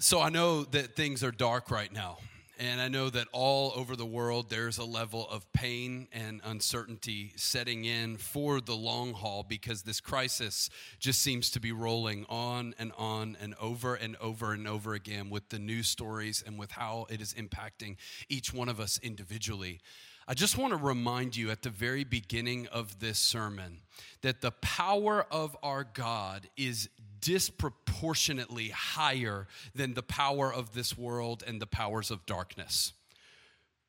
[0.00, 2.18] So I know that things are dark right now.
[2.58, 7.32] And I know that all over the world, there's a level of pain and uncertainty
[7.36, 10.70] setting in for the long haul because this crisis
[11.00, 15.30] just seems to be rolling on and on and over and over and over again
[15.30, 17.96] with the news stories and with how it is impacting
[18.28, 19.80] each one of us individually.
[20.26, 23.82] I just want to remind you at the very beginning of this sermon
[24.22, 26.88] that the power of our God is
[27.24, 32.92] disproportionately higher than the power of this world and the powers of darkness.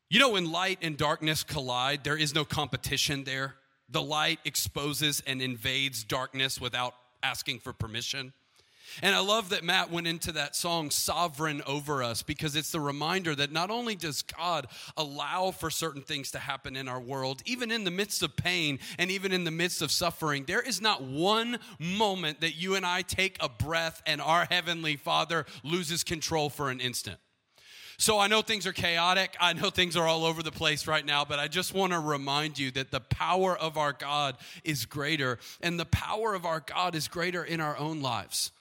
[0.09, 3.55] You know, when light and darkness collide, there is no competition there.
[3.89, 8.31] The light exposes and invades darkness without asking for permission.
[9.01, 12.79] And I love that Matt went into that song, Sovereign Over Us, because it's the
[12.79, 17.41] reminder that not only does God allow for certain things to happen in our world,
[17.45, 20.81] even in the midst of pain and even in the midst of suffering, there is
[20.81, 26.03] not one moment that you and I take a breath and our Heavenly Father loses
[26.03, 27.17] control for an instant.
[27.97, 29.35] So I know things are chaotic.
[29.39, 31.99] I know things are all over the place right now, but I just want to
[31.99, 36.59] remind you that the power of our God is greater, and the power of our
[36.59, 38.51] God is greater in our own lives.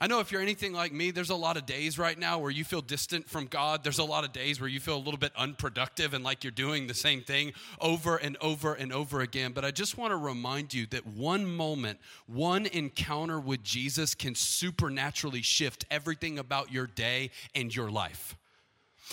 [0.00, 2.50] I know if you're anything like me, there's a lot of days right now where
[2.50, 3.84] you feel distant from God.
[3.84, 6.50] There's a lot of days where you feel a little bit unproductive and like you're
[6.50, 9.52] doing the same thing over and over and over again.
[9.52, 14.34] But I just want to remind you that one moment, one encounter with Jesus can
[14.34, 18.36] supernaturally shift everything about your day and your life.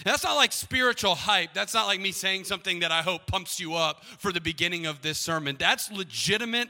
[0.04, 1.54] That's not like spiritual hype.
[1.54, 4.86] That's not like me saying something that I hope pumps you up for the beginning
[4.86, 5.58] of this sermon.
[5.60, 6.70] That's legitimate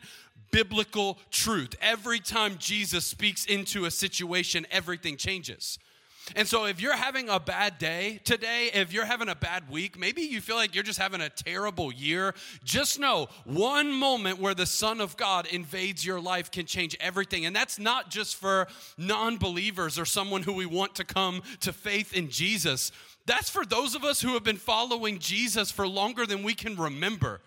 [0.52, 1.76] biblical truth.
[1.82, 5.80] Every time Jesus speaks into a situation, everything changes.
[6.36, 9.98] And so, if you're having a bad day today, if you're having a bad week,
[9.98, 14.54] maybe you feel like you're just having a terrible year, just know one moment where
[14.54, 17.46] the Son of God invades your life can change everything.
[17.46, 21.74] And that's not just for non believers or someone who we want to come to
[21.74, 22.92] faith in Jesus.
[23.26, 26.76] That's for those of us who have been following Jesus for longer than we can
[26.76, 27.42] remember.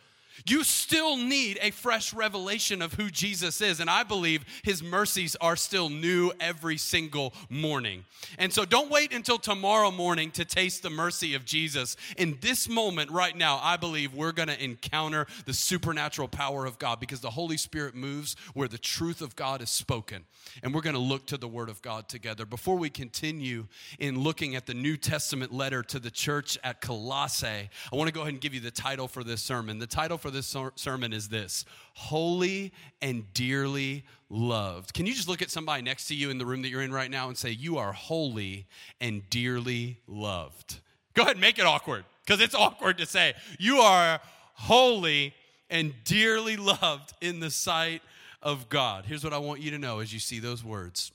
[0.46, 3.80] You still need a fresh revelation of who Jesus is.
[3.80, 8.04] And I believe his mercies are still new every single morning.
[8.38, 11.96] And so don't wait until tomorrow morning to taste the mercy of Jesus.
[12.16, 16.78] In this moment right now, I believe we're going to encounter the supernatural power of
[16.78, 20.24] God because the Holy Spirit moves where the truth of God is spoken.
[20.62, 22.44] And we're going to look to the Word of God together.
[22.44, 23.66] Before we continue
[23.98, 28.14] in looking at the New Testament letter to the church at Colossae, I want to
[28.14, 29.78] go ahead and give you the title for this sermon.
[29.78, 34.94] The title for this sermon is this Holy and Dearly Loved.
[34.94, 36.92] Can you just look at somebody next to you in the room that you're in
[36.92, 38.66] right now and say, You are holy
[39.02, 40.80] and dearly loved?
[41.12, 44.18] Go ahead and make it awkward because it's awkward to say, You are
[44.54, 45.34] holy
[45.68, 48.00] and dearly loved in the sight
[48.40, 49.04] of God.
[49.04, 51.12] Here's what I want you to know as you see those words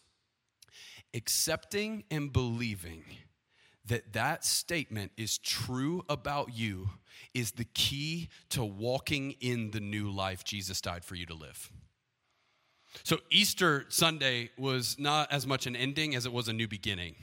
[1.15, 3.03] accepting and believing
[3.89, 6.89] that that statement is true about you
[7.33, 11.71] is the key to walking in the new life Jesus died for you to live.
[13.03, 17.15] So, Easter Sunday was not as much an ending as it was a new beginning.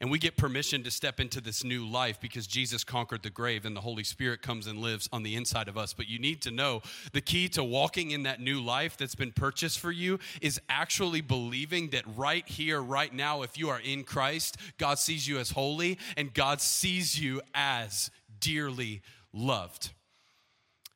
[0.00, 3.64] And we get permission to step into this new life because Jesus conquered the grave
[3.64, 5.92] and the Holy Spirit comes and lives on the inside of us.
[5.92, 9.32] But you need to know the key to walking in that new life that's been
[9.32, 14.04] purchased for you is actually believing that right here, right now, if you are in
[14.04, 19.02] Christ, God sees you as holy and God sees you as dearly
[19.32, 19.90] loved.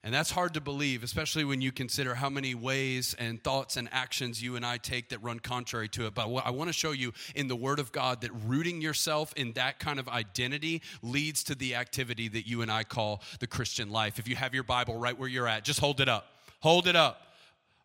[0.02, 3.86] And that's hard to believe, especially when you consider how many ways and thoughts and
[3.92, 6.14] actions you and I take that run contrary to it.
[6.14, 9.52] But I want to show you in the Word of God that rooting yourself in
[9.54, 13.90] that kind of identity leads to the activity that you and I call the Christian
[13.90, 14.18] life.
[14.18, 16.28] If you have your Bible right where you're at, just hold it up.
[16.60, 17.29] Hold it up.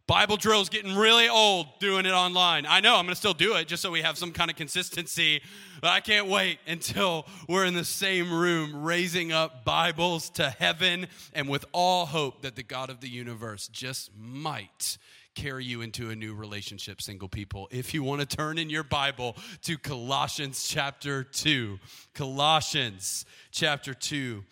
[0.07, 2.67] Bible drill's getting really old doing it online.
[2.67, 4.55] I know I'm going to still do it just so we have some kind of
[4.55, 5.41] consistency,
[5.81, 11.07] but I can't wait until we're in the same room raising up Bibles to heaven
[11.33, 14.99] and with all hope that the God of the universe just might
[15.33, 17.67] carry you into a new relationship, single people.
[17.71, 21.79] If you want to turn in your Bible to Colossians chapter 2,
[22.13, 24.43] Colossians chapter 2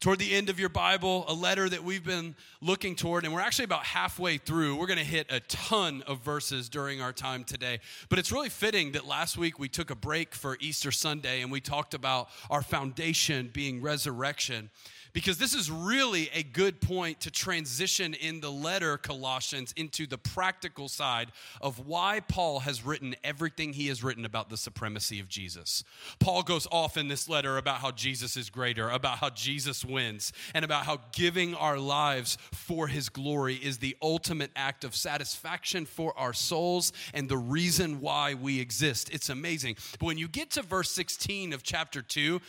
[0.00, 3.40] toward the end of your Bible, a letter that we've been looking toward, and we're
[3.40, 4.76] actually about halfway through.
[4.76, 7.80] We're going to hit a ton of verses during our time today.
[8.08, 11.52] But it's really fitting that last week we took a break for Easter Sunday and
[11.52, 14.70] we talked about our foundation being resurrection
[15.12, 20.18] because this is really a good point to transition in the letter Colossians into the
[20.18, 25.28] practical side of why Paul has written everything he has written about the supremacy of
[25.28, 25.84] Jesus.
[26.18, 30.32] Paul goes off in this letter about how Jesus is greater, about how Jesus wins
[30.54, 35.86] and about how giving our lives for his glory is the ultimate act of satisfaction
[35.86, 39.10] for our souls and the reason why we exist.
[39.12, 39.76] It's amazing.
[39.98, 42.40] But when you get to verse 16 of chapter 2,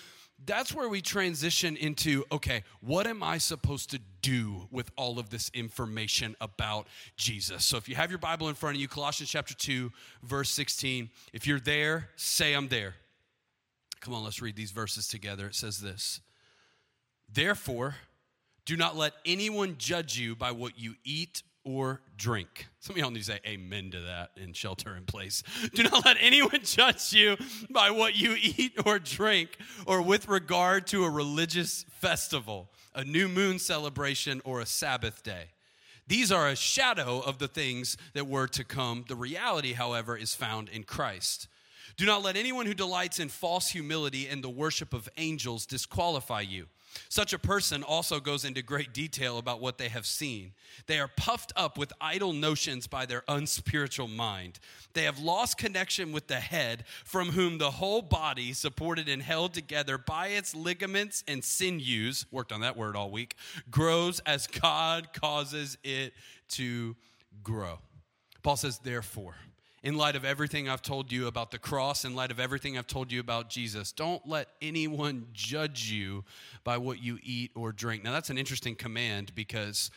[0.46, 5.30] that's where we transition into okay, what am I supposed to do with all of
[5.30, 7.66] this information about Jesus?
[7.66, 9.92] So if you have your Bible in front of you, Colossians chapter 2,
[10.24, 12.96] verse 16, if you're there, say I'm there.
[14.00, 15.48] Come on, let's read these verses together.
[15.48, 16.22] It says this
[17.32, 17.96] Therefore,
[18.66, 22.68] do not let anyone judge you by what you eat or drink.
[22.80, 25.44] Some of y'all need to say amen to that in shelter in place.
[25.74, 27.38] Do not let anyone judge you
[27.70, 33.28] by what you eat or drink, or with regard to a religious festival, a new
[33.28, 35.46] moon celebration, or a Sabbath day.
[36.08, 39.06] These are a shadow of the things that were to come.
[39.08, 41.48] The reality, however, is found in Christ.
[41.96, 46.42] Do not let anyone who delights in false humility and the worship of angels disqualify
[46.42, 46.68] you.
[47.10, 50.54] Such a person also goes into great detail about what they have seen.
[50.88, 54.60] They are puffed up with idle notions by their unspiritual mind.
[54.94, 59.54] They have lost connection with the head, from whom the whole body, supported and held
[59.54, 63.36] together by its ligaments and sinews, worked on that word all week,
[63.70, 66.14] grows as God causes it
[66.50, 66.96] to
[67.44, 67.80] grow.
[68.44, 69.36] Paul says, therefore
[69.84, 72.88] in light of everything I've told you about the cross, in light of everything I've
[72.88, 73.92] told you about Jesus.
[73.92, 76.24] Don't let anyone judge you
[76.64, 78.04] by what you eat or drink.
[78.04, 79.90] Now, that's an interesting command because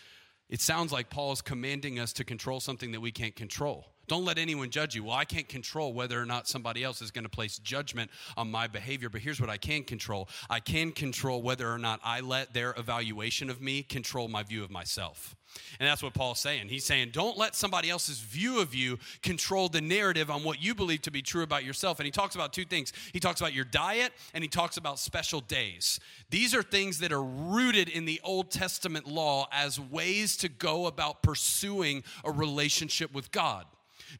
[0.49, 3.94] it sounds like Paul is commanding us to control something that we can't control.
[4.06, 5.05] Don't let anyone judge you.
[5.05, 8.51] Well, I can't control whether or not somebody else is going to place judgment on
[8.51, 12.21] my behavior, but here's what I can control I can control whether or not I
[12.21, 15.37] let their evaluation of me control my view of myself.
[15.79, 16.69] And that's what Paul's saying.
[16.69, 20.75] He's saying, don't let somebody else's view of you control the narrative on what you
[20.75, 21.99] believe to be true about yourself.
[21.99, 24.99] And he talks about two things he talks about your diet and he talks about
[24.99, 26.00] special days.
[26.31, 30.87] These are things that are rooted in the Old Testament law as ways to go
[30.87, 33.67] about pursuing a relationship with God.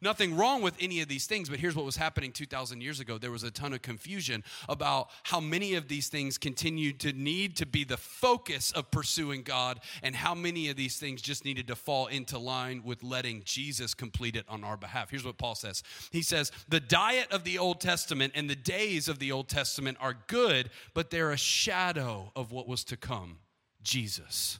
[0.01, 3.17] Nothing wrong with any of these things, but here's what was happening 2,000 years ago.
[3.17, 7.55] There was a ton of confusion about how many of these things continued to need
[7.57, 11.67] to be the focus of pursuing God, and how many of these things just needed
[11.67, 15.09] to fall into line with letting Jesus complete it on our behalf.
[15.09, 19.07] Here's what Paul says He says, The diet of the Old Testament and the days
[19.07, 23.39] of the Old Testament are good, but they're a shadow of what was to come
[23.83, 24.59] Jesus.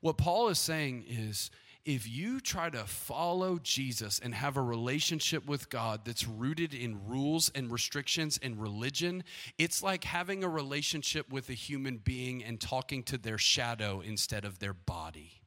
[0.00, 1.50] What Paul is saying is,
[1.84, 7.06] if you try to follow Jesus and have a relationship with God that's rooted in
[7.06, 9.22] rules and restrictions and religion,
[9.58, 14.44] it's like having a relationship with a human being and talking to their shadow instead
[14.44, 15.43] of their body.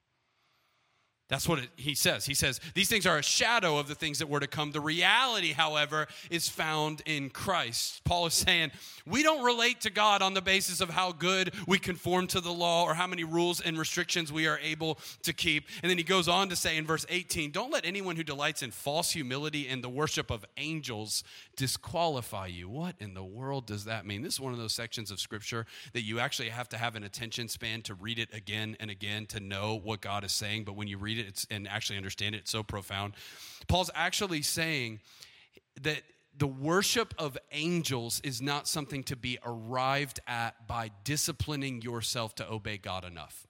[1.30, 2.26] That's what it, he says.
[2.26, 4.72] He says, These things are a shadow of the things that were to come.
[4.72, 8.02] The reality, however, is found in Christ.
[8.06, 8.72] Paul is saying,
[9.06, 12.54] We don't relate to God on the basis of how good we conform to the
[12.54, 15.66] law or how many rules and restrictions we are able to keep.
[15.84, 18.64] And then he goes on to say in verse 18, Don't let anyone who delights
[18.64, 21.26] in false humility and the worship of angels
[21.58, 22.70] disqualify you.
[22.70, 24.22] What in the world does that mean?
[24.22, 27.04] This is one of those sections of scripture that you actually have to have an
[27.04, 30.64] attention span to read it again and again to know what God is saying.
[30.64, 33.14] But when you read it and actually understand it, it's so profound.
[33.68, 35.00] Paul's actually saying
[35.82, 36.02] that
[36.38, 42.50] the worship of angels is not something to be arrived at by disciplining yourself to
[42.50, 43.47] obey God enough.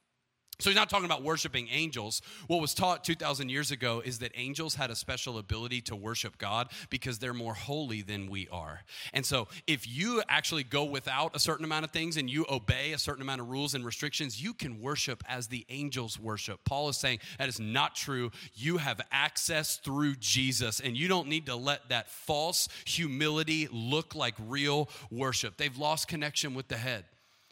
[0.59, 2.21] So he's not talking about worshiping angels.
[2.47, 6.39] What was taught 2,000 years ago is that angels had a special ability to worship
[6.39, 8.81] God because they're more holy than we are.
[9.13, 12.93] And so if you actually go without a certain amount of things and you obey
[12.93, 16.59] a certain amount of rules and restrictions, you can worship as the angels worship.
[16.65, 18.31] Paul is saying that is not true.
[18.55, 24.15] You have access through Jesus, and you don't need to let that false humility look
[24.15, 25.57] like real worship.
[25.57, 27.05] They've lost connection with the head,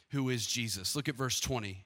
[0.09, 0.95] who is Jesus.
[0.95, 1.85] Look at verse 20.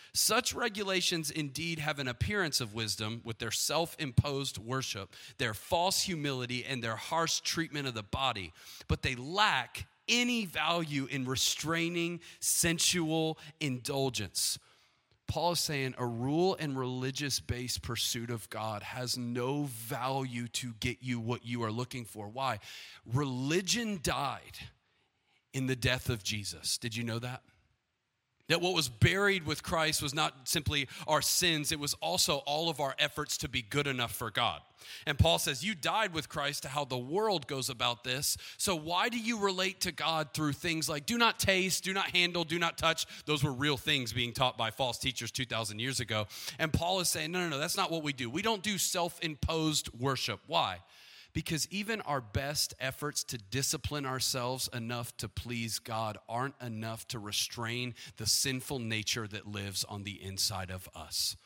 [0.13, 6.01] Such regulations indeed have an appearance of wisdom with their self imposed worship, their false
[6.01, 8.51] humility, and their harsh treatment of the body,
[8.87, 14.59] but they lack any value in restraining sensual indulgence.
[15.27, 20.73] Paul is saying a rule and religious based pursuit of God has no value to
[20.81, 22.27] get you what you are looking for.
[22.27, 22.59] Why?
[23.13, 24.57] Religion died
[25.53, 26.77] in the death of Jesus.
[26.77, 27.43] Did you know that?
[28.51, 32.67] That what was buried with Christ was not simply our sins, it was also all
[32.67, 34.59] of our efforts to be good enough for God.
[35.07, 38.35] And Paul says, You died with Christ to how the world goes about this.
[38.57, 42.09] So why do you relate to God through things like do not taste, do not
[42.09, 43.05] handle, do not touch?
[43.25, 46.27] Those were real things being taught by false teachers 2,000 years ago.
[46.59, 48.29] And Paul is saying, No, no, no, that's not what we do.
[48.29, 50.41] We don't do self imposed worship.
[50.45, 50.79] Why?
[51.33, 57.19] Because even our best efforts to discipline ourselves enough to please God aren't enough to
[57.19, 61.37] restrain the sinful nature that lives on the inside of us.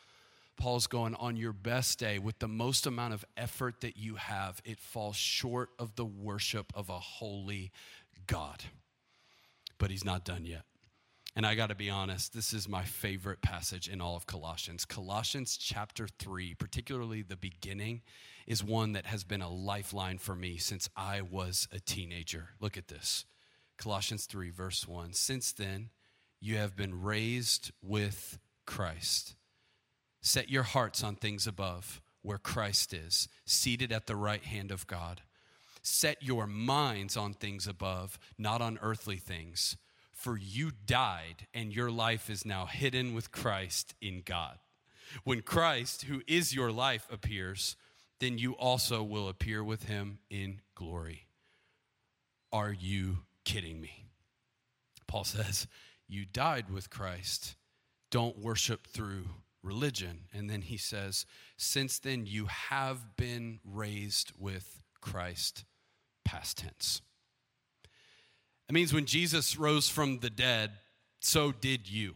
[0.56, 4.60] Paul's going, on your best day, with the most amount of effort that you have,
[4.64, 7.70] it falls short of the worship of a holy
[8.26, 8.64] God.
[9.78, 10.62] But he's not done yet.
[11.36, 14.86] And I got to be honest, this is my favorite passage in all of Colossians.
[14.86, 18.00] Colossians chapter 3, particularly the beginning,
[18.46, 22.48] is one that has been a lifeline for me since I was a teenager.
[22.58, 23.26] Look at this
[23.76, 25.12] Colossians 3, verse 1.
[25.12, 25.90] Since then,
[26.40, 29.34] you have been raised with Christ.
[30.22, 34.86] Set your hearts on things above, where Christ is, seated at the right hand of
[34.86, 35.20] God.
[35.82, 39.76] Set your minds on things above, not on earthly things
[40.26, 44.58] for you died, and your life is now hidden with Christ in God.
[45.22, 47.76] When Christ, who is your life, appears,
[48.18, 51.28] then you also will appear with him in glory.
[52.52, 54.08] Are you kidding me?
[55.06, 55.68] Paul says,
[56.08, 57.54] You died with Christ.
[58.10, 59.26] Don't worship through
[59.62, 60.22] religion.
[60.34, 61.24] And then he says,
[61.56, 65.64] Since then you have been raised with Christ,
[66.24, 67.00] past tense.
[68.68, 70.72] It means when Jesus rose from the dead,
[71.20, 72.14] so did you.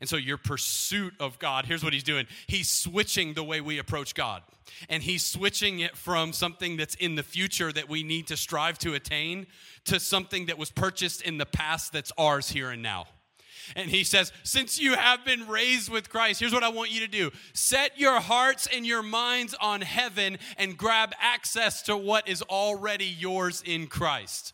[0.00, 3.78] And so, your pursuit of God, here's what he's doing he's switching the way we
[3.78, 4.42] approach God.
[4.88, 8.78] And he's switching it from something that's in the future that we need to strive
[8.80, 9.46] to attain
[9.84, 13.06] to something that was purchased in the past that's ours here and now.
[13.74, 17.00] And he says, Since you have been raised with Christ, here's what I want you
[17.00, 22.28] to do set your hearts and your minds on heaven and grab access to what
[22.28, 24.52] is already yours in Christ.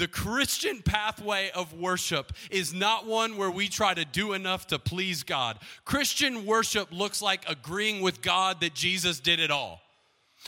[0.00, 4.78] The Christian pathway of worship is not one where we try to do enough to
[4.78, 5.58] please God.
[5.84, 9.82] Christian worship looks like agreeing with God that Jesus did it all.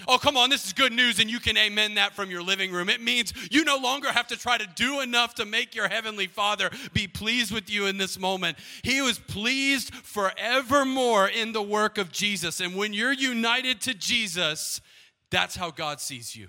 [0.08, 2.72] Oh, come on, this is good news, and you can amen that from your living
[2.72, 2.88] room.
[2.88, 6.28] It means you no longer have to try to do enough to make your heavenly
[6.28, 8.56] Father be pleased with you in this moment.
[8.82, 12.58] He was pleased forevermore in the work of Jesus.
[12.60, 14.80] And when you're united to Jesus,
[15.28, 16.48] that's how God sees you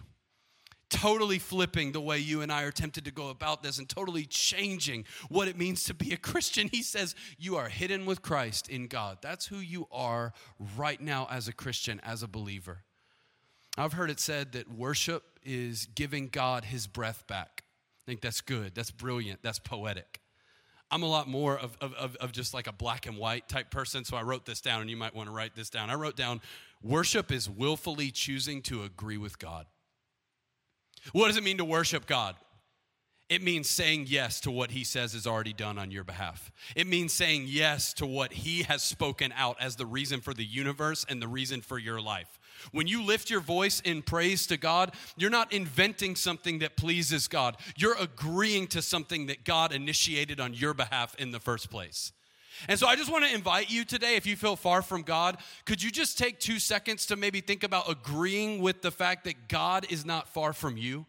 [0.94, 4.26] totally flipping the way you and I are tempted to go about this and totally
[4.26, 6.70] changing what it means to be a Christian.
[6.72, 9.18] He says, You are hidden with Christ in God.
[9.22, 10.34] That's who you are
[10.78, 12.84] right now as a Christian, as a believer.
[13.78, 17.64] I've heard it said that worship is giving God his breath back.
[18.06, 18.76] I think that's good.
[18.76, 19.42] That's brilliant.
[19.42, 20.22] That's poetic.
[20.92, 24.06] I'm a lot more of, of, of just like a black and white type person,
[24.06, 25.90] so I wrote this down, and you might want to write this down.
[25.90, 26.40] I wrote down
[26.84, 29.66] worship is willfully choosing to agree with God.
[31.12, 32.36] What does it mean to worship God?
[33.29, 36.51] It means saying yes to what he says is already done on your behalf.
[36.75, 40.45] It means saying yes to what he has spoken out as the reason for the
[40.45, 42.39] universe and the reason for your life.
[42.72, 47.27] When you lift your voice in praise to God, you're not inventing something that pleases
[47.27, 47.57] God.
[47.75, 52.12] You're agreeing to something that God initiated on your behalf in the first place.
[52.67, 55.38] And so I just want to invite you today, if you feel far from God,
[55.65, 59.48] could you just take two seconds to maybe think about agreeing with the fact that
[59.48, 61.05] God is not far from you?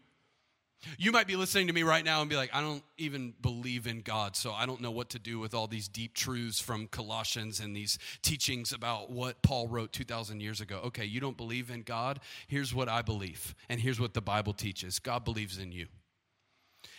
[0.97, 3.87] You might be listening to me right now and be like, I don't even believe
[3.87, 6.87] in God, so I don't know what to do with all these deep truths from
[6.87, 10.81] Colossians and these teachings about what Paul wrote 2,000 years ago.
[10.85, 12.19] Okay, you don't believe in God?
[12.47, 15.87] Here's what I believe, and here's what the Bible teaches God believes in you.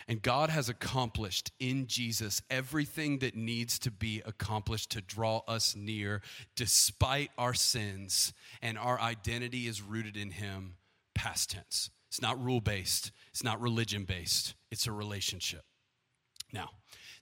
[0.07, 5.75] And God has accomplished in Jesus everything that needs to be accomplished to draw us
[5.75, 6.21] near
[6.55, 8.33] despite our sins.
[8.61, 10.75] And our identity is rooted in Him,
[11.13, 11.89] past tense.
[12.09, 15.65] It's not rule based, it's not religion based, it's a relationship.
[16.53, 16.69] Now,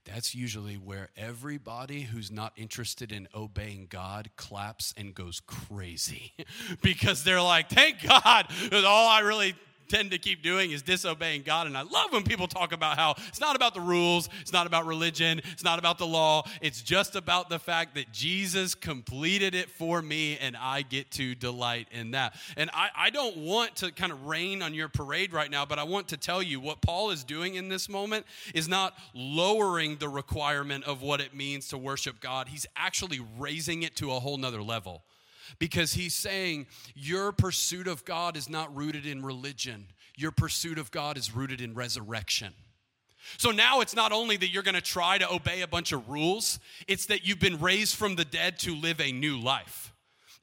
[0.05, 6.33] that's usually where everybody who's not interested in obeying God claps and goes crazy
[6.83, 9.55] because they're like, thank God, all I really
[9.87, 11.67] tend to keep doing is disobeying God.
[11.67, 14.67] And I love when people talk about how it's not about the rules, it's not
[14.67, 16.43] about religion, it's not about the law.
[16.61, 21.35] It's just about the fact that Jesus completed it for me and I get to
[21.35, 22.35] delight in that.
[22.57, 25.79] And I, I don't want to kind of rain on your parade right now, but
[25.79, 29.97] I want to tell you what Paul is doing in this moment is not lowering
[29.97, 34.19] the requirement of what it means to worship God, he's actually raising it to a
[34.19, 35.03] whole nother level
[35.59, 40.91] because he's saying your pursuit of God is not rooted in religion, your pursuit of
[40.91, 42.53] God is rooted in resurrection.
[43.37, 46.07] So now it's not only that you're going to try to obey a bunch of
[46.07, 49.94] rules, it's that you've been raised from the dead to live a new life.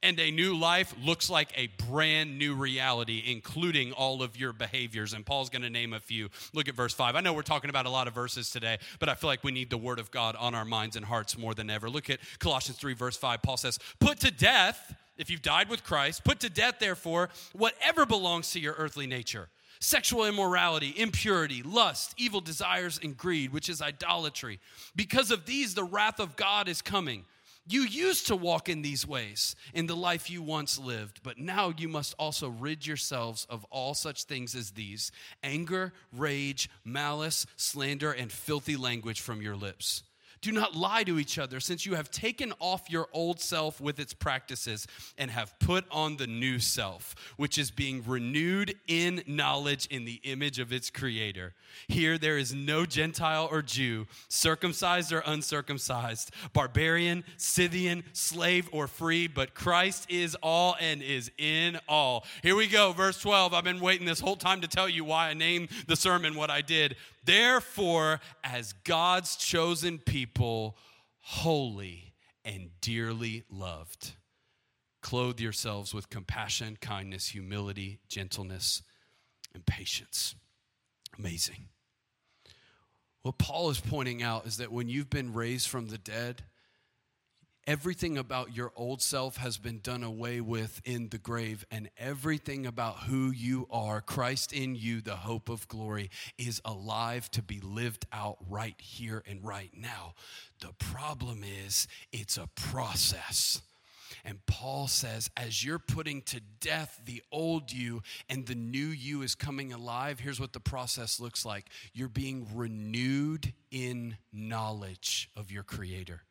[0.02, 5.12] And a new life looks like a brand new reality, including all of your behaviors.
[5.12, 6.28] And Paul's going to name a few.
[6.52, 7.14] Look at verse 5.
[7.14, 9.52] I know we're talking about a lot of verses today, but I feel like we
[9.52, 11.88] need the word of God on our minds and hearts more than ever.
[11.88, 13.42] Look at Colossians 3, verse 5.
[13.42, 18.04] Paul says, Put to death, if you've died with Christ, put to death, therefore, whatever
[18.04, 19.48] belongs to your earthly nature
[19.82, 24.60] sexual immorality, impurity, lust, evil desires, and greed, which is idolatry.
[24.94, 27.24] Because of these, the wrath of God is coming.
[27.66, 31.72] You used to walk in these ways in the life you once lived, but now
[31.76, 35.12] you must also rid yourselves of all such things as these
[35.44, 40.02] anger, rage, malice, slander, and filthy language from your lips.
[40.42, 44.00] Do not lie to each other, since you have taken off your old self with
[44.00, 49.86] its practices and have put on the new self, which is being renewed in knowledge
[49.86, 51.54] in the image of its creator.
[51.86, 59.28] Here there is no Gentile or Jew, circumcised or uncircumcised, barbarian, Scythian, slave or free,
[59.28, 62.26] but Christ is all and is in all.
[62.42, 63.54] Here we go, verse 12.
[63.54, 66.50] I've been waiting this whole time to tell you why I named the sermon what
[66.50, 66.96] I did.
[67.24, 70.76] Therefore, as God's chosen people,
[71.20, 72.14] holy
[72.44, 74.12] and dearly loved,
[75.00, 78.82] clothe yourselves with compassion, kindness, humility, gentleness,
[79.54, 80.34] and patience.
[81.18, 81.68] Amazing.
[83.22, 86.42] What Paul is pointing out is that when you've been raised from the dead,
[87.66, 92.66] everything about your old self has been done away with in the grave, and everything
[92.66, 97.60] about who you are, Christ in you, the hope of glory, is alive to be
[97.60, 100.14] lived out right here and right now.
[100.60, 103.62] The problem is, it's a process.
[104.24, 109.22] And Paul says, as you're putting to death the old you and the new you
[109.22, 115.50] is coming alive, here's what the process looks like you're being renewed in knowledge of
[115.50, 116.22] your Creator.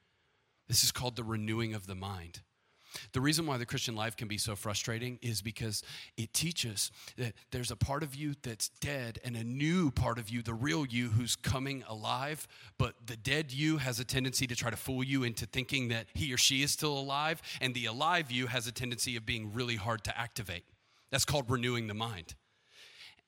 [0.71, 2.39] This is called the renewing of the mind.
[3.11, 5.83] The reason why the Christian life can be so frustrating is because
[6.15, 10.29] it teaches that there's a part of you that's dead and a new part of
[10.29, 12.47] you, the real you, who's coming alive.
[12.77, 16.07] But the dead you has a tendency to try to fool you into thinking that
[16.13, 19.51] he or she is still alive, and the alive you has a tendency of being
[19.53, 20.63] really hard to activate.
[21.11, 22.35] That's called renewing the mind.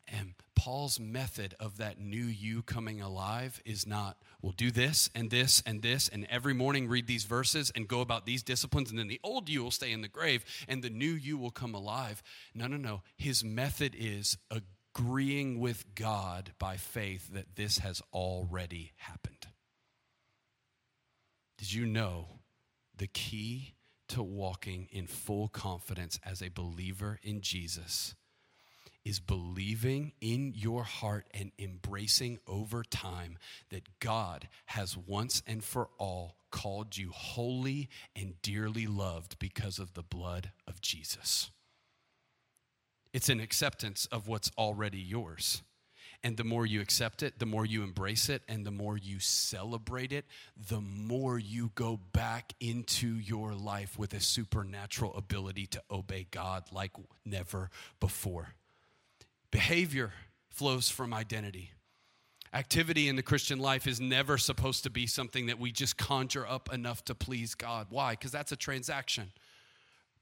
[0.08, 5.32] And Paul's method of that new you coming alive is not, we'll do this and
[5.32, 9.00] this and this, and every morning read these verses and go about these disciplines, and
[9.00, 11.74] then the old you will stay in the grave and the new you will come
[11.74, 12.22] alive.
[12.54, 13.02] No, no, no.
[13.18, 19.48] His method is agreeing with God by faith that this has already happened.
[21.58, 22.42] Did you know
[22.96, 23.76] the key
[24.10, 28.16] to walking in full confidence as a believer in Jesus?
[29.06, 33.38] Is believing in your heart and embracing over time
[33.70, 39.94] that God has once and for all called you holy and dearly loved because of
[39.94, 41.52] the blood of Jesus.
[43.12, 45.64] It's an acceptance of what's already yours.
[46.24, 49.20] And the more you accept it, the more you embrace it, and the more you
[49.20, 50.26] celebrate it,
[50.70, 56.64] the more you go back into your life with a supernatural ability to obey God
[56.72, 56.92] like
[57.26, 58.54] never before.
[59.54, 60.12] Behavior
[60.50, 61.74] flows from identity.
[62.56, 66.48] Activity in the Christian life is never supposed to be something that we just conjure
[66.48, 67.86] up enough to please God.
[67.92, 68.14] Why?
[68.14, 69.32] Because that's a transaction.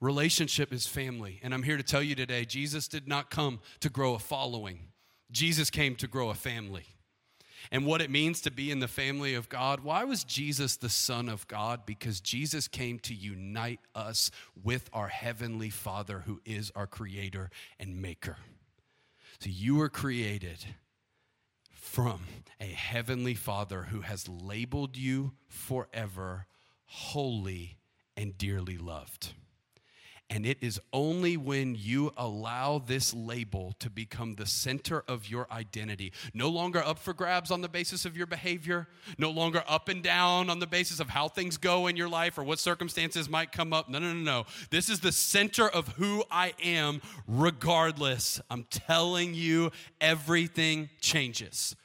[0.01, 1.39] Relationship is family.
[1.43, 4.79] And I'm here to tell you today Jesus did not come to grow a following,
[5.31, 6.83] Jesus came to grow a family.
[7.71, 9.79] And what it means to be in the family of God.
[9.79, 11.85] Why was Jesus the Son of God?
[11.85, 14.29] Because Jesus came to unite us
[14.61, 18.35] with our Heavenly Father, who is our Creator and Maker.
[19.41, 20.59] So you were created
[21.71, 22.19] from
[22.59, 26.45] a heavenly Father who has labeled you forever
[26.85, 27.79] holy
[28.15, 29.33] and dearly loved.
[30.33, 35.45] And it is only when you allow this label to become the center of your
[35.51, 39.89] identity, no longer up for grabs on the basis of your behavior, no longer up
[39.89, 43.27] and down on the basis of how things go in your life or what circumstances
[43.27, 43.89] might come up.
[43.89, 44.45] No, no, no, no.
[44.69, 48.39] This is the center of who I am, regardless.
[48.49, 51.75] I'm telling you, everything changes.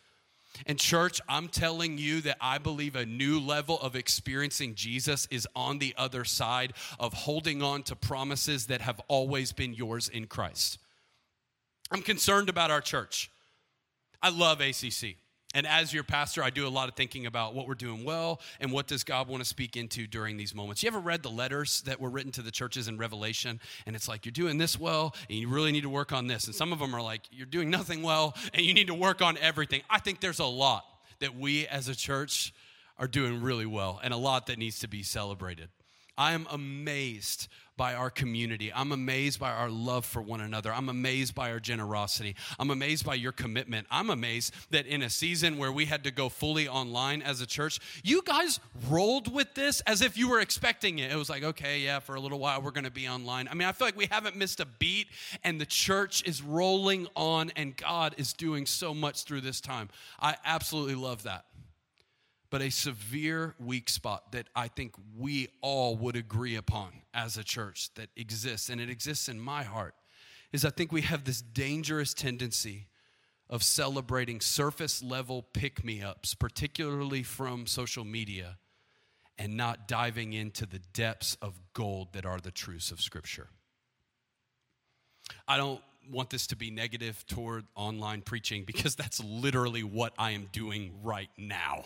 [0.64, 5.46] And, church, I'm telling you that I believe a new level of experiencing Jesus is
[5.54, 10.26] on the other side of holding on to promises that have always been yours in
[10.26, 10.78] Christ.
[11.90, 13.30] I'm concerned about our church.
[14.22, 15.16] I love ACC.
[15.56, 18.42] And as your pastor, I do a lot of thinking about what we're doing well
[18.60, 20.82] and what does God want to speak into during these moments.
[20.82, 23.58] You ever read the letters that were written to the churches in Revelation?
[23.86, 26.44] And it's like, you're doing this well, and you really need to work on this.
[26.44, 29.22] And some of them are like, you're doing nothing well, and you need to work
[29.22, 29.80] on everything.
[29.88, 30.84] I think there's a lot
[31.20, 32.52] that we as a church
[32.98, 35.70] are doing really well and a lot that needs to be celebrated.
[36.16, 38.72] I am amazed by our community.
[38.74, 40.72] I'm amazed by our love for one another.
[40.72, 42.34] I'm amazed by our generosity.
[42.58, 43.86] I'm amazed by your commitment.
[43.90, 47.46] I'm amazed that in a season where we had to go fully online as a
[47.46, 51.12] church, you guys rolled with this as if you were expecting it.
[51.12, 53.48] It was like, okay, yeah, for a little while we're going to be online.
[53.48, 55.08] I mean, I feel like we haven't missed a beat
[55.44, 59.90] and the church is rolling on and God is doing so much through this time.
[60.18, 61.44] I absolutely love that.
[62.56, 67.44] But a severe weak spot that I think we all would agree upon as a
[67.44, 69.94] church that exists, and it exists in my heart,
[70.54, 72.88] is I think we have this dangerous tendency
[73.50, 78.56] of celebrating surface level pick me ups, particularly from social media,
[79.36, 83.50] and not diving into the depths of gold that are the truths of Scripture.
[85.46, 90.32] I don't want this to be negative toward online preaching because that's literally what I
[90.32, 91.84] am doing right now.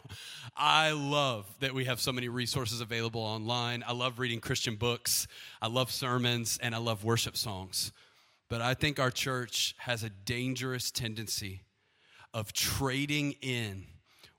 [0.56, 3.84] I love that we have so many resources available online.
[3.86, 5.26] I love reading Christian books,
[5.60, 7.92] I love sermons, and I love worship songs.
[8.48, 11.62] But I think our church has a dangerous tendency
[12.34, 13.86] of trading in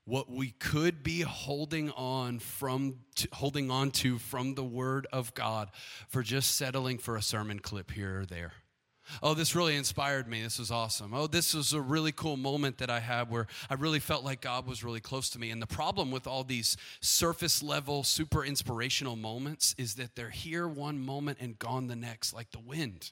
[0.04, 5.32] what we could be holding on from to, holding on to from the word of
[5.34, 5.70] God
[6.08, 8.52] for just settling for a sermon clip here or there.
[9.22, 10.42] Oh, this really inspired me.
[10.42, 11.12] This was awesome.
[11.12, 14.40] Oh, this was a really cool moment that I had where I really felt like
[14.40, 15.50] God was really close to me.
[15.50, 20.68] And the problem with all these surface level, super inspirational moments is that they're here
[20.68, 23.10] one moment and gone the next, like the wind.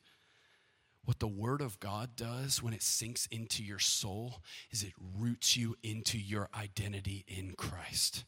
[1.04, 5.56] What the Word of God does when it sinks into your soul is it roots
[5.56, 8.24] you into your identity in Christ.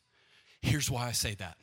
[0.62, 1.58] Here's why I say that.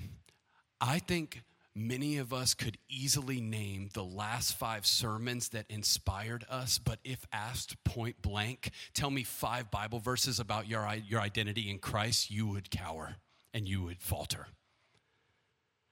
[0.80, 1.42] I think
[1.82, 7.26] Many of us could easily name the last five sermons that inspired us, but if
[7.32, 12.48] asked point blank, tell me five Bible verses about your, your identity in Christ, you
[12.48, 13.16] would cower
[13.54, 14.48] and you would falter.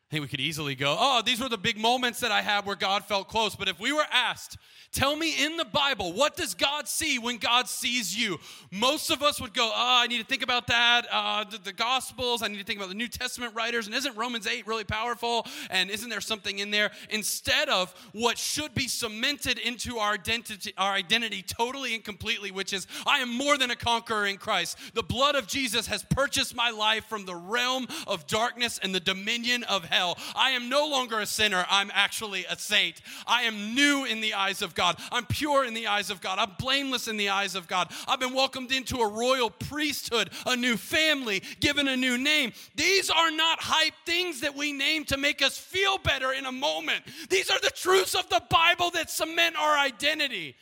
[0.09, 2.65] I think we could easily go, oh, these were the big moments that I had
[2.65, 3.57] where God felt close.
[3.57, 4.57] But if we were asked,
[4.93, 8.39] Tell me in the Bible, what does God see when God sees you?
[8.71, 11.05] Most of us would go, oh, I need to think about that.
[11.11, 13.85] Uh, the, the, Gospels, I need to think about the New Testament writers.
[13.85, 15.45] And isn't Romans 8 really powerful?
[15.69, 16.91] And isn't there something in there?
[17.09, 22.73] Instead of what should be cemented into our identity, our identity totally and completely, which
[22.73, 24.77] is, I am more than a conqueror in Christ.
[24.95, 28.99] The blood of Jesus has purchased my life from the realm of darkness and the
[28.99, 30.17] dominion of hell.
[30.35, 33.01] I am no longer a sinner, I'm actually a saint.
[33.25, 34.97] I am new in the eyes of God.
[35.11, 36.37] I'm pure in the eyes of God.
[36.39, 37.91] I'm blameless in the eyes of God.
[38.07, 42.53] I've been welcomed into a royal priesthood, a new family, given a new name.
[42.75, 46.51] These are not hype things that we name to make us feel better in a
[46.51, 47.03] moment.
[47.29, 50.55] These are the truths of the Bible that cement our identity.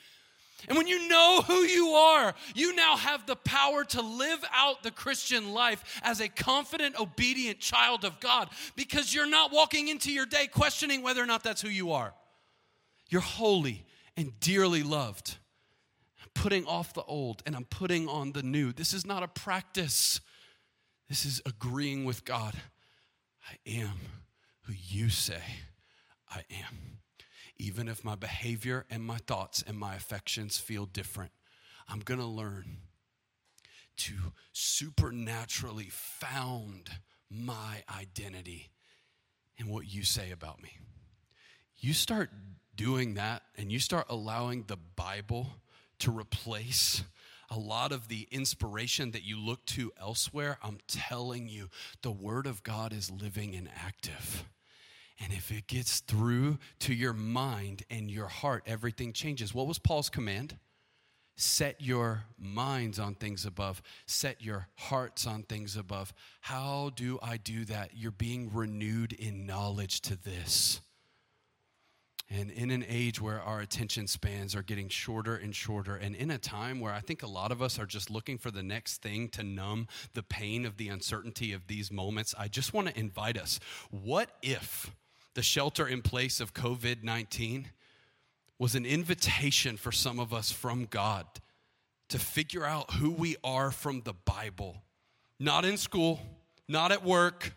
[0.67, 4.83] And when you know who you are, you now have the power to live out
[4.83, 10.11] the Christian life as a confident, obedient child of God because you're not walking into
[10.11, 12.13] your day questioning whether or not that's who you are.
[13.09, 13.85] You're holy
[14.17, 15.37] and dearly loved.
[16.21, 18.71] I'm putting off the old and I'm putting on the new.
[18.71, 20.19] This is not a practice,
[21.09, 22.55] this is agreeing with God.
[23.47, 23.93] I am
[24.61, 25.41] who you say
[26.29, 26.99] I am.
[27.57, 31.31] Even if my behavior and my thoughts and my affections feel different,
[31.87, 32.77] I'm going to learn
[33.97, 34.13] to
[34.51, 36.89] supernaturally found
[37.29, 38.69] my identity
[39.57, 40.77] in what you say about me.
[41.77, 42.29] You start
[42.75, 45.47] doing that and you start allowing the Bible
[45.99, 47.03] to replace
[47.49, 51.69] a lot of the inspiration that you look to elsewhere, I'm telling you,
[52.01, 54.45] the Word of God is living and active.
[55.19, 59.53] And if it gets through to your mind and your heart, everything changes.
[59.53, 60.57] What was Paul's command?
[61.37, 66.13] Set your minds on things above, set your hearts on things above.
[66.39, 67.91] How do I do that?
[67.93, 70.79] You're being renewed in knowledge to this.
[72.29, 76.31] And in an age where our attention spans are getting shorter and shorter, and in
[76.31, 79.01] a time where I think a lot of us are just looking for the next
[79.01, 82.97] thing to numb the pain of the uncertainty of these moments, I just want to
[82.97, 83.59] invite us.
[83.91, 84.91] What if
[85.35, 87.69] the shelter in place of COVID 19
[88.57, 91.25] was an invitation for some of us from God
[92.09, 94.81] to figure out who we are from the Bible?
[95.39, 96.21] Not in school,
[96.67, 97.53] not at work,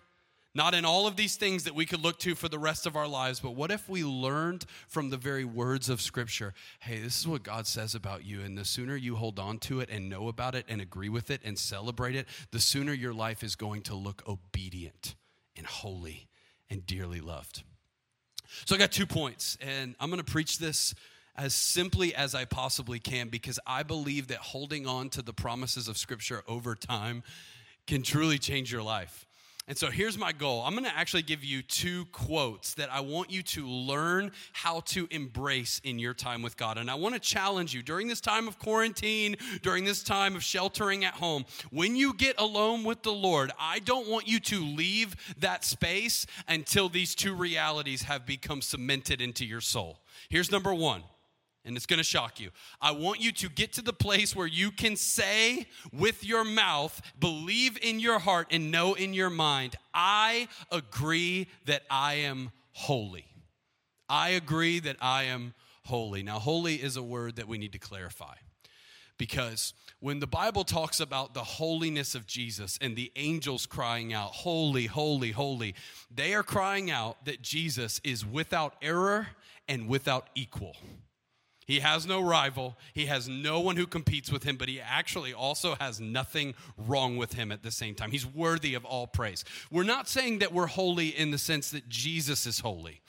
[0.54, 2.96] not in all of these things that we could look to for the rest of
[2.96, 7.20] our lives, but what if we learned from the very words of Scripture hey, this
[7.20, 10.08] is what God says about you, and the sooner you hold on to it and
[10.08, 13.54] know about it and agree with it and celebrate it, the sooner your life is
[13.54, 15.14] going to look obedient
[15.56, 16.28] and holy
[16.68, 17.62] and dearly loved.
[18.64, 20.94] So I got two points, and I'm going to preach this
[21.36, 25.86] as simply as I possibly can because I believe that holding on to the promises
[25.86, 27.22] of Scripture over time
[27.86, 29.27] can truly change your life.
[29.68, 30.62] And so here's my goal.
[30.64, 34.80] I'm going to actually give you two quotes that I want you to learn how
[34.86, 36.78] to embrace in your time with God.
[36.78, 40.42] And I want to challenge you during this time of quarantine, during this time of
[40.42, 44.64] sheltering at home, when you get alone with the Lord, I don't want you to
[44.64, 50.00] leave that space until these two realities have become cemented into your soul.
[50.30, 51.02] Here's number one
[51.68, 52.50] and it's to shock you.
[52.80, 57.00] I want you to get to the place where you can say with your mouth,
[57.18, 63.26] believe in your heart, and know in your mind, I agree that I am holy.
[64.08, 65.54] I agree that I am
[65.84, 66.22] holy.
[66.22, 68.34] Now, holy is a word that we need to clarify
[69.18, 74.30] because when the Bible talks about the holiness of Jesus and the angels crying out,
[74.30, 75.74] Holy, holy, holy,
[76.14, 79.28] they are crying out that Jesus is without error
[79.68, 80.76] and without equal.
[81.68, 82.78] He has no rival.
[82.94, 87.18] He has no one who competes with him, but he actually also has nothing wrong
[87.18, 88.10] with him at the same time.
[88.10, 89.44] He's worthy of all praise.
[89.70, 93.02] We're not saying that we're holy in the sense that Jesus is holy.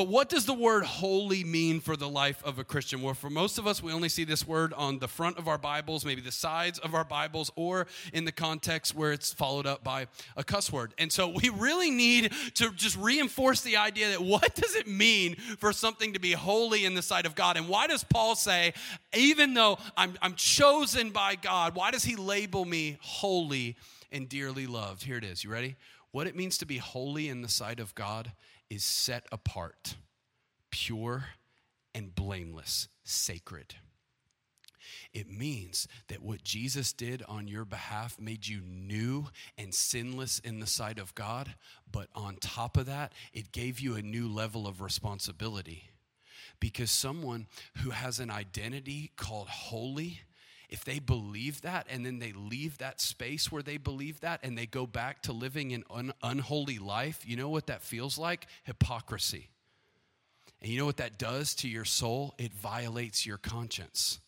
[0.00, 3.02] But what does the word holy mean for the life of a Christian?
[3.02, 5.58] Well, for most of us, we only see this word on the front of our
[5.58, 9.84] Bibles, maybe the sides of our Bibles, or in the context where it's followed up
[9.84, 10.06] by
[10.38, 10.94] a cuss word.
[10.96, 15.34] And so we really need to just reinforce the idea that what does it mean
[15.58, 17.58] for something to be holy in the sight of God?
[17.58, 18.72] And why does Paul say,
[19.12, 23.76] even though I'm, I'm chosen by God, why does he label me holy
[24.10, 25.02] and dearly loved?
[25.02, 25.44] Here it is.
[25.44, 25.76] You ready?
[26.10, 28.32] What it means to be holy in the sight of God
[28.70, 29.96] is set apart,
[30.70, 31.24] pure
[31.94, 33.74] and blameless, sacred.
[35.12, 39.26] It means that what Jesus did on your behalf made you new
[39.58, 41.54] and sinless in the sight of God,
[41.90, 45.90] but on top of that, it gave you a new level of responsibility.
[46.60, 47.46] Because someone
[47.78, 50.20] who has an identity called holy,
[50.70, 54.56] if they believe that and then they leave that space where they believe that and
[54.56, 58.46] they go back to living an un- unholy life, you know what that feels like?
[58.64, 59.50] Hypocrisy.
[60.62, 62.34] And you know what that does to your soul?
[62.38, 64.20] It violates your conscience.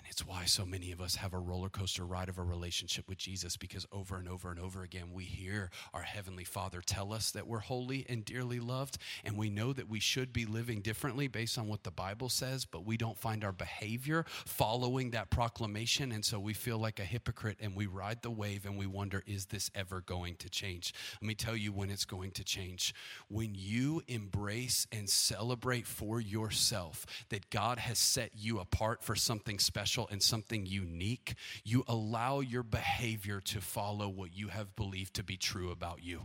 [0.00, 3.06] And it's why so many of us have a roller coaster ride of a relationship
[3.06, 7.12] with Jesus because over and over and over again we hear our Heavenly Father tell
[7.12, 10.80] us that we're holy and dearly loved, and we know that we should be living
[10.80, 15.28] differently based on what the Bible says, but we don't find our behavior following that
[15.28, 18.86] proclamation, and so we feel like a hypocrite and we ride the wave and we
[18.86, 20.94] wonder, is this ever going to change?
[21.20, 22.94] Let me tell you when it's going to change.
[23.28, 29.58] When you embrace and celebrate for yourself that God has set you apart for something
[29.58, 35.14] special special and something unique, you allow your behavior to follow what you have believed
[35.14, 36.24] to be true about you.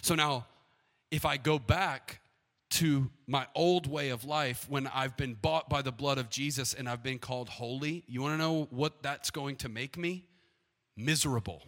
[0.00, 0.46] So now,
[1.10, 2.20] if I go back
[2.70, 6.72] to my old way of life when I've been bought by the blood of Jesus
[6.72, 10.24] and I've been called holy, you want to know what that's going to make me?
[10.96, 11.62] Miserable.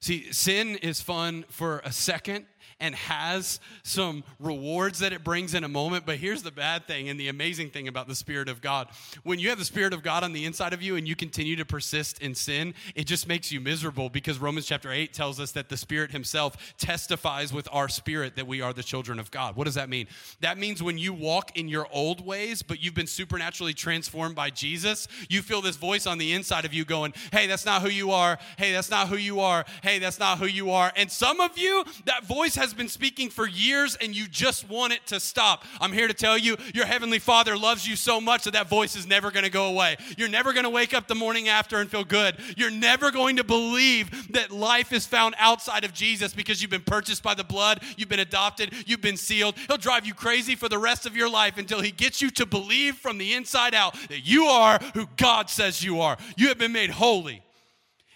[0.00, 2.46] See, sin is fun for a second
[2.78, 6.06] and has some rewards that it brings in a moment.
[6.06, 8.88] But here's the bad thing and the amazing thing about the Spirit of God.
[9.22, 11.56] When you have the Spirit of God on the inside of you and you continue
[11.56, 15.52] to persist in sin, it just makes you miserable because Romans chapter 8 tells us
[15.52, 19.56] that the Spirit Himself testifies with our spirit that we are the children of God.
[19.56, 20.06] What does that mean?
[20.40, 24.50] That means when you walk in your old ways, but you've been supernaturally transformed by
[24.50, 27.88] Jesus, you feel this voice on the inside of you going, Hey, that's not who
[27.88, 28.38] you are.
[28.56, 29.64] Hey, that's not who you are.
[29.82, 30.92] Hey, that's not who you are.
[30.96, 34.92] And some of you, that voice has been speaking for years and you just want
[34.92, 35.64] it to stop.
[35.80, 38.96] I'm here to tell you, your Heavenly Father loves you so much that that voice
[38.96, 39.96] is never going to go away.
[40.16, 42.36] You're never going to wake up the morning after and feel good.
[42.56, 46.82] You're never going to believe that life is found outside of Jesus because you've been
[46.82, 49.56] purchased by the blood, you've been adopted, you've been sealed.
[49.68, 52.46] He'll drive you crazy for the rest of your life until He gets you to
[52.46, 56.16] believe from the inside out that you are who God says you are.
[56.36, 57.42] You have been made holy.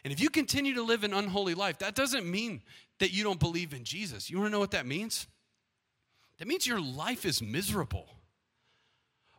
[0.04, 2.60] And if you continue to live an unholy life, that doesn't mean
[3.00, 4.30] that you don't believe in Jesus.
[4.30, 5.26] You want to know what that means?
[6.38, 8.08] That means your life is miserable.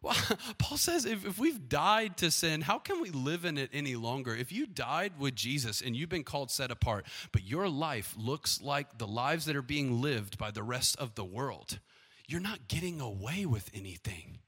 [0.01, 0.15] Well,
[0.59, 3.95] Paul says if, if we've died to sin, how can we live in it any
[3.95, 4.35] longer?
[4.35, 8.61] If you died with Jesus and you've been called set apart, but your life looks
[8.61, 11.79] like the lives that are being lived by the rest of the world,
[12.27, 14.39] you're not getting away with anything.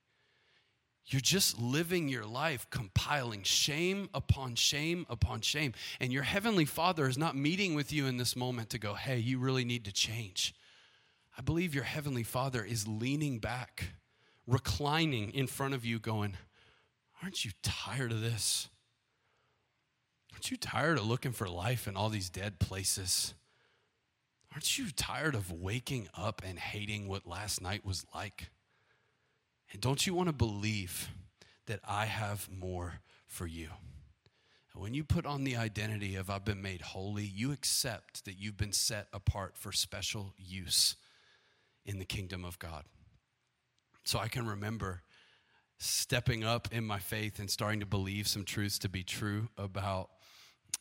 [1.10, 5.74] You're just living your life compiling shame upon shame upon shame.
[6.02, 9.18] And your heavenly Father is not meeting with you in this moment to go, hey,
[9.18, 10.54] you really need to change.
[11.38, 13.92] I believe your heavenly Father is leaning back,
[14.46, 16.36] reclining in front of you, going,
[17.22, 18.70] Aren't you tired of this?
[20.34, 23.34] Aren't you tired of looking for life in all these dead places?
[24.54, 28.50] Aren't you tired of waking up and hating what last night was like?
[29.72, 31.10] And don't you want to believe
[31.66, 33.70] that I have more for you?
[34.74, 38.58] When you put on the identity of I've been made holy, you accept that you've
[38.58, 40.96] been set apart for special use
[41.84, 42.84] in the kingdom of God.
[44.04, 45.02] So I can remember
[45.80, 50.10] stepping up in my faith and starting to believe some truths to be true about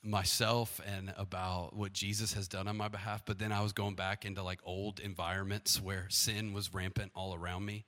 [0.03, 3.23] myself and about what Jesus has done on my behalf.
[3.25, 7.35] But then I was going back into like old environments where sin was rampant all
[7.35, 7.85] around me.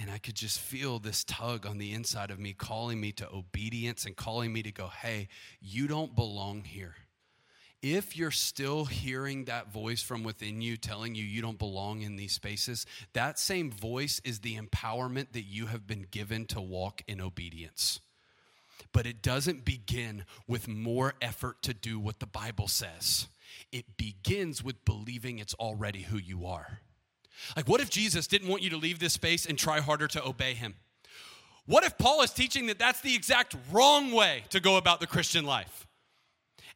[0.00, 3.28] And I could just feel this tug on the inside of me calling me to
[3.30, 5.28] obedience and calling me to go, hey,
[5.60, 6.94] you don't belong here.
[7.82, 12.16] If you're still hearing that voice from within you telling you you don't belong in
[12.16, 17.02] these spaces, that same voice is the empowerment that you have been given to walk
[17.06, 18.00] in obedience.
[18.92, 23.28] But it doesn't begin with more effort to do what the Bible says.
[23.70, 26.80] It begins with believing it's already who you are.
[27.56, 30.24] Like, what if Jesus didn't want you to leave this space and try harder to
[30.24, 30.74] obey him?
[31.66, 35.06] What if Paul is teaching that that's the exact wrong way to go about the
[35.06, 35.86] Christian life?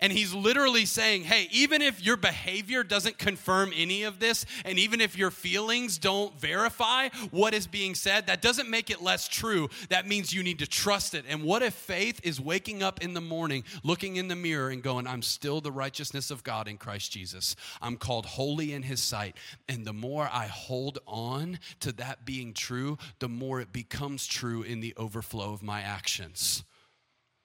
[0.01, 4.79] And he's literally saying, hey, even if your behavior doesn't confirm any of this, and
[4.79, 9.29] even if your feelings don't verify what is being said, that doesn't make it less
[9.29, 9.69] true.
[9.89, 11.25] That means you need to trust it.
[11.29, 14.83] And what if faith is waking up in the morning, looking in the mirror, and
[14.83, 17.57] going, I'm still the righteousness of God in Christ Jesus?
[17.81, 19.37] I'm called holy in his sight.
[19.69, 24.63] And the more I hold on to that being true, the more it becomes true
[24.63, 26.65] in the overflow of my actions.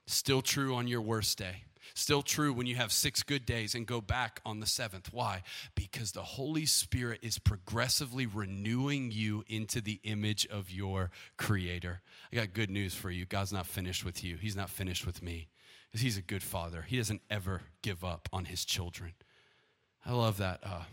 [0.07, 3.85] Still true on your worst day Still true when you have six good days and
[3.85, 5.11] go back on the seventh.
[5.11, 5.43] Why?
[5.75, 12.01] Because the Holy Spirit is progressively renewing you into the image of your Creator.
[12.31, 15.21] I got good news for you God's not finished with you, He's not finished with
[15.21, 15.49] me.
[15.91, 19.13] He's a good Father, He doesn't ever give up on His children.
[20.05, 20.59] I love that.
[20.63, 20.83] Uh,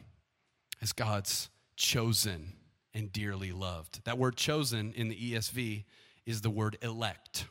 [0.83, 2.53] as God's chosen
[2.95, 4.05] and dearly loved.
[4.05, 5.85] That word chosen in the ESV
[6.25, 7.47] is the word elect.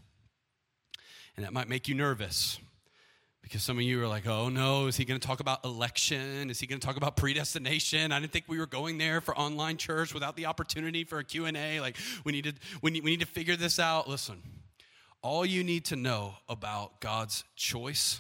[1.36, 2.60] And that might make you nervous
[3.46, 6.50] because some of you are like, oh no, is he going to talk about election?
[6.50, 8.12] Is he going to talk about predestination?
[8.12, 11.24] I didn't think we were going there for online church without the opportunity for a
[11.24, 11.80] Q&A.
[11.80, 14.10] Like, we need to, we need, we need to figure this out.
[14.10, 14.42] Listen,
[15.22, 18.20] all you need to know about God's choice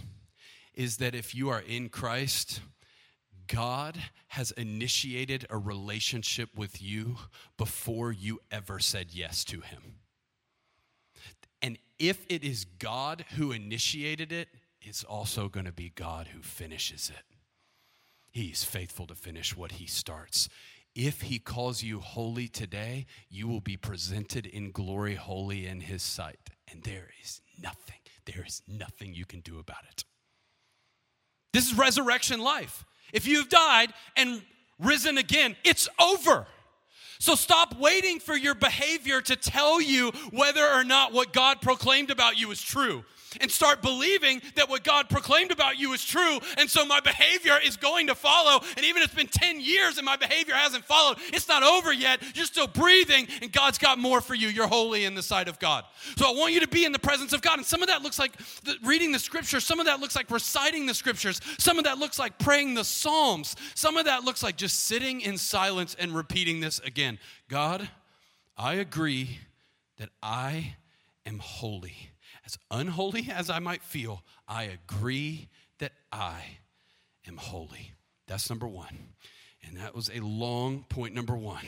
[0.75, 2.61] is that if you are in Christ,
[3.47, 7.15] God has initiated a relationship with you
[7.57, 9.95] before you ever said yes to him.
[11.63, 14.49] And if it is God who initiated it,
[14.85, 17.25] it's also going to be God who finishes it.
[18.31, 20.47] He's faithful to finish what he starts.
[20.93, 26.03] If he calls you holy today, you will be presented in glory holy in his
[26.03, 26.39] sight.
[26.71, 30.05] And there is nothing, there is nothing you can do about it.
[31.51, 32.85] This is resurrection life.
[33.11, 34.41] If you've died and
[34.79, 36.45] risen again, it's over.
[37.19, 42.11] So stop waiting for your behavior to tell you whether or not what God proclaimed
[42.11, 43.05] about you is true
[43.41, 46.39] and start believing that what God proclaimed about you is true.
[46.57, 48.61] And so my behavior is going to follow.
[48.77, 51.93] And even if it's been 10 years and my behavior hasn't followed, it's not over
[51.93, 52.21] yet.
[52.35, 54.47] You're still breathing, and God's got more for you.
[54.47, 55.85] You're holy in the sight of God.
[56.17, 57.57] So I want you to be in the presence of God.
[57.57, 58.33] And some of that looks like
[58.83, 62.19] reading the scriptures, some of that looks like reciting the scriptures, some of that looks
[62.19, 66.59] like praying the Psalms, some of that looks like just sitting in silence and repeating
[66.59, 67.19] this again
[67.49, 67.89] God,
[68.57, 69.39] I agree
[69.97, 70.75] that I
[71.25, 72.11] am holy
[72.45, 76.41] as unholy as I might feel, I agree that I
[77.27, 77.93] am holy.
[78.27, 79.10] That's number one.
[79.67, 81.65] And that was a long point number one.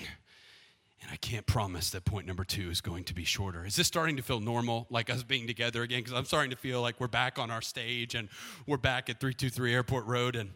[1.02, 3.66] And I can't promise that point number two is going to be shorter.
[3.66, 6.00] Is this starting to feel normal, like us being together again?
[6.00, 8.30] Because I'm starting to feel like we're back on our stage and
[8.66, 10.52] we're back at 323 Airport Road and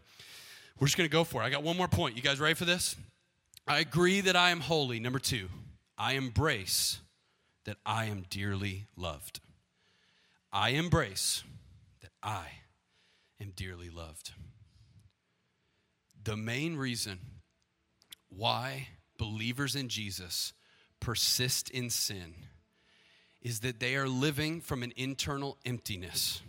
[0.80, 1.46] we're just going to go for it.
[1.46, 2.16] I got one more point.
[2.16, 2.96] You guys ready for this?
[3.68, 5.00] I agree that I am holy.
[5.00, 5.48] Number two,
[5.98, 7.00] I embrace
[7.66, 9.40] that I am dearly loved.
[10.54, 11.44] I embrace
[12.02, 12.48] that I
[13.40, 14.32] am dearly loved.
[16.24, 17.20] The main reason
[18.30, 20.54] why believers in Jesus
[21.00, 22.34] persist in sin
[23.42, 26.42] is that they are living from an internal emptiness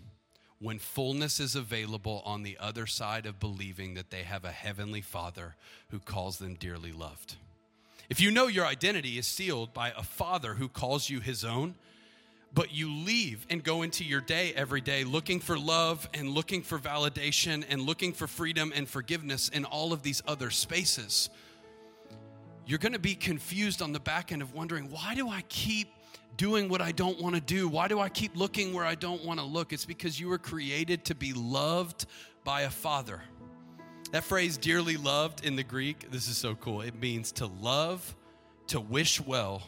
[0.59, 5.01] when fullness is available on the other side of believing that they have a heavenly
[5.01, 5.57] Father
[5.91, 7.37] who calls them dearly loved.
[8.09, 11.75] If you know your identity is sealed by a Father who calls you his own,
[12.55, 16.63] but you leave and go into your day every day looking for love and looking
[16.63, 21.31] for validation and looking for freedom and forgiveness in all of these other spaces,
[22.67, 25.89] you're going to be confused on the back end of wondering, why do I keep
[26.37, 27.69] doing what I don't want to do?
[27.69, 29.73] Why do I keep looking where I don't want to look?
[29.73, 32.07] It's because you were created to be loved
[32.45, 33.23] by a father.
[34.13, 36.83] That phrase, dearly loved in the Greek, this is so cool.
[36.83, 38.15] It means to love,
[38.69, 39.63] to wish well,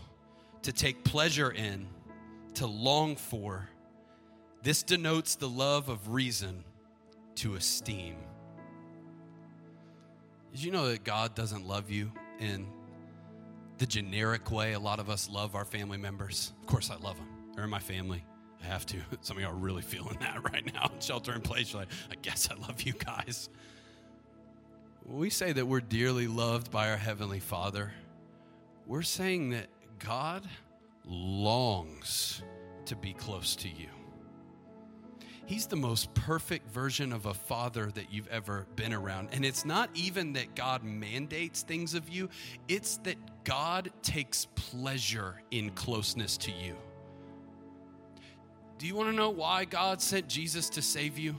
[0.62, 1.86] to take pleasure in,
[2.54, 3.68] to long for,
[4.62, 6.64] This denotes the love of reason
[7.36, 8.16] to esteem.
[10.52, 12.66] Did you know that God doesn't love you in
[13.78, 16.52] the generic way a lot of us love our family members?
[16.60, 17.28] Of course, I love them.
[17.54, 18.24] They're in my family.
[18.62, 18.96] I have to.
[19.20, 20.90] Some of y'all are really feeling that right now.
[21.00, 21.72] Shelter in place.
[21.72, 23.50] You're like, I guess I love you guys.
[25.04, 27.92] We say that we're dearly loved by our Heavenly Father,
[28.86, 29.66] we're saying that
[29.98, 30.48] God
[31.06, 32.33] longs
[32.86, 33.88] to be close to you.
[35.46, 39.28] He's the most perfect version of a father that you've ever been around.
[39.32, 42.30] And it's not even that God mandates things of you,
[42.66, 46.76] it's that God takes pleasure in closeness to you.
[48.78, 51.36] Do you want to know why God sent Jesus to save you?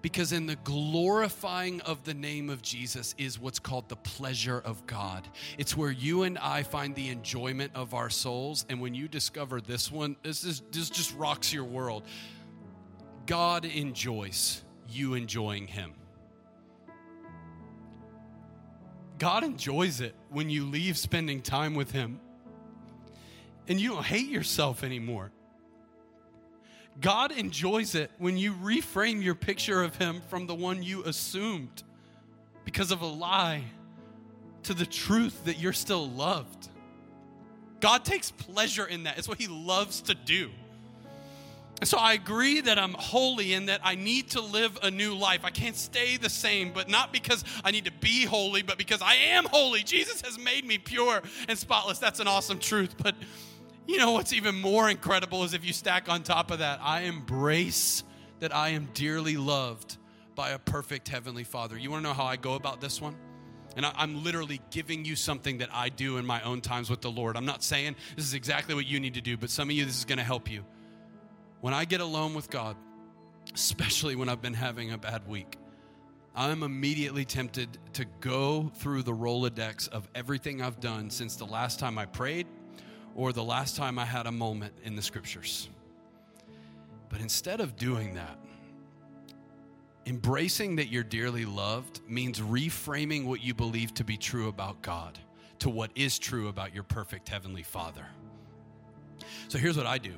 [0.00, 4.86] Because in the glorifying of the name of Jesus is what's called the pleasure of
[4.86, 5.28] God.
[5.58, 8.64] It's where you and I find the enjoyment of our souls.
[8.68, 12.04] And when you discover this one, this, is, this just rocks your world.
[13.26, 15.94] God enjoys you enjoying Him.
[19.18, 22.20] God enjoys it when you leave spending time with Him
[23.68, 25.30] and you don't hate yourself anymore.
[27.00, 31.82] God enjoys it when you reframe your picture of Him from the one you assumed
[32.64, 33.62] because of a lie
[34.64, 36.68] to the truth that you're still loved.
[37.80, 39.18] God takes pleasure in that.
[39.18, 40.50] It's what He loves to do.
[41.84, 45.44] So I agree that I'm holy and that I need to live a new life.
[45.44, 49.00] I can't stay the same, but not because I need to be holy, but because
[49.00, 49.84] I am holy.
[49.84, 52.00] Jesus has made me pure and spotless.
[52.00, 52.96] That's an awesome truth.
[53.00, 53.14] But
[53.88, 57.02] you know what's even more incredible is if you stack on top of that, I
[57.02, 58.04] embrace
[58.38, 59.96] that I am dearly loved
[60.34, 61.76] by a perfect Heavenly Father.
[61.76, 63.16] You want to know how I go about this one?
[63.76, 67.00] And I, am literally giving you something that I do in my own times with
[67.00, 67.34] the Lord.
[67.34, 69.86] I'm not saying this is exactly what you need to do, but some of you,
[69.86, 70.66] this is to help you.
[71.62, 72.76] When I get alone with God,
[73.54, 75.56] especially when I've been having a bad week,
[76.36, 81.80] I'm immediately tempted to go through the Rolodex of everything I've done since the last
[81.80, 82.46] time I prayed
[83.14, 85.68] or the last time I had a moment in the scriptures.
[87.08, 88.38] But instead of doing that,
[90.06, 95.18] embracing that you're dearly loved means reframing what you believe to be true about God
[95.60, 98.06] to what is true about your perfect Heavenly Father.
[99.48, 100.14] So here's what I do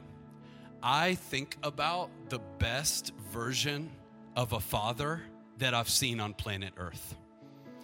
[0.83, 3.91] I think about the best version
[4.37, 5.23] of a father
[5.59, 7.17] that I've seen on planet Earth,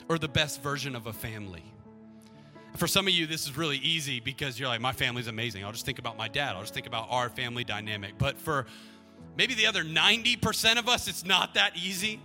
[0.09, 1.65] or the best version of a family
[2.77, 5.64] for some of you, this is really easy because you're like, my family's amazing.
[5.64, 6.55] I'll just think about my dad.
[6.57, 8.14] I'll just think about our family dynamic.
[8.18, 8.66] But for
[9.37, 12.20] maybe the other 90% of us, it's not that easy.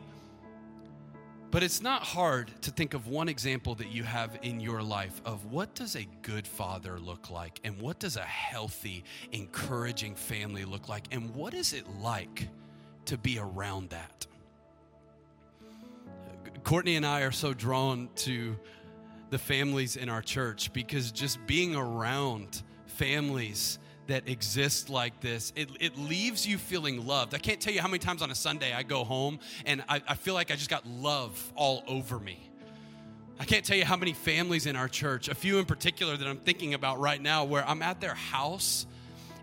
[1.51, 5.21] But it's not hard to think of one example that you have in your life
[5.25, 10.63] of what does a good father look like and what does a healthy, encouraging family
[10.63, 12.47] look like and what is it like
[13.05, 14.25] to be around that?
[16.63, 18.57] Courtney and I are so drawn to
[19.31, 25.69] the families in our church because just being around families that exist like this, it,
[25.79, 27.33] it leaves you feeling loved.
[27.33, 30.01] I can't tell you how many times on a Sunday I go home and I,
[30.07, 32.49] I feel like I just got love all over me.
[33.39, 36.27] I can't tell you how many families in our church, a few in particular that
[36.27, 38.85] I'm thinking about right now, where I'm at their house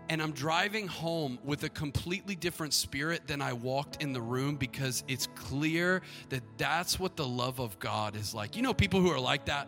[0.07, 4.55] and I'm driving home with a completely different spirit than I walked in the room
[4.55, 8.55] because it's clear that that's what the love of God is like.
[8.55, 9.67] You know, people who are like that?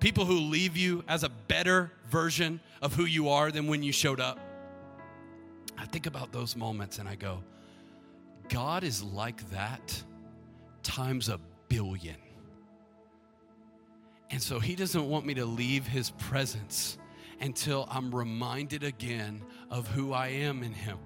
[0.00, 3.92] People who leave you as a better version of who you are than when you
[3.92, 4.38] showed up.
[5.76, 7.42] I think about those moments and I go,
[8.48, 10.02] God is like that
[10.82, 11.38] times a
[11.68, 12.16] billion.
[14.30, 16.98] And so he doesn't want me to leave his presence
[17.40, 20.98] until I'm reminded again of who I am in him.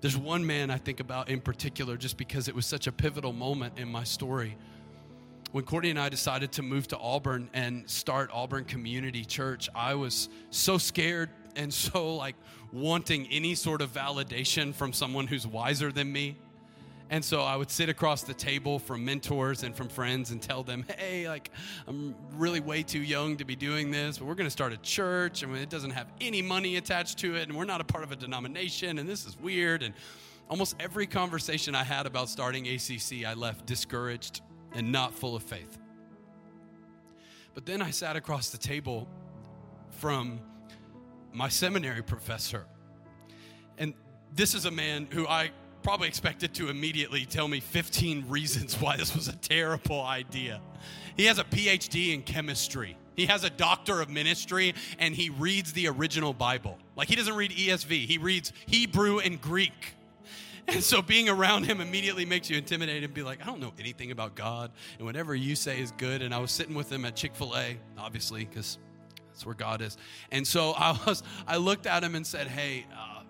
[0.00, 3.32] There's one man I think about in particular just because it was such a pivotal
[3.32, 4.56] moment in my story
[5.52, 9.94] when Courtney and I decided to move to Auburn and start Auburn Community Church, I
[9.94, 12.36] was so scared and so like
[12.72, 16.36] wanting any sort of validation from someone who's wiser than me.
[17.08, 20.64] And so I would sit across the table from mentors and from friends and tell
[20.64, 21.52] them, hey, like,
[21.86, 24.76] I'm really way too young to be doing this, but we're going to start a
[24.78, 28.02] church and it doesn't have any money attached to it, and we're not a part
[28.02, 29.84] of a denomination, and this is weird.
[29.84, 29.94] And
[30.50, 34.40] almost every conversation I had about starting ACC, I left discouraged
[34.76, 35.78] and not full of faith.
[37.54, 39.08] But then I sat across the table
[39.90, 40.38] from
[41.32, 42.66] my seminary professor.
[43.78, 43.94] And
[44.34, 45.50] this is a man who I
[45.82, 50.60] probably expected to immediately tell me 15 reasons why this was a terrible idea.
[51.16, 52.98] He has a PhD in chemistry.
[53.14, 56.76] He has a doctor of ministry and he reads the original Bible.
[56.96, 59.94] Like he doesn't read ESV, he reads Hebrew and Greek.
[60.68, 63.72] And so being around him immediately makes you intimidated and be like, I don't know
[63.78, 64.72] anything about God.
[64.98, 66.22] And whatever you say is good.
[66.22, 68.78] And I was sitting with him at Chick fil A, obviously, because
[69.28, 69.96] that's where God is.
[70.32, 73.22] And so I was, I looked at him and said, Hey, uh,